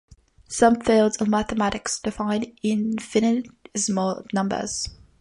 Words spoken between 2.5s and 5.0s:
infinitesimal numbers.